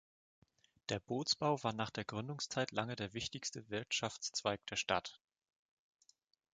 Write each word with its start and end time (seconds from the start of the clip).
Der 0.89 0.99
Bootsbau 0.99 1.63
war 1.63 1.73
nach 1.73 1.91
der 1.91 2.05
Gründungszeit 2.05 2.71
lange 2.71 2.95
der 2.95 3.13
wichtigste 3.13 3.69
Wirtschaftszweig 3.69 4.65
der 4.65 4.75
Stadt. 4.75 5.19